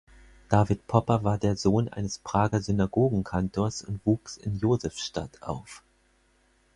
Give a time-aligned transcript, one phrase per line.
[0.49, 5.83] David Popper war der Sohn eines Prager Synagogen-Kantors und wuchs in der Josefstadt auf.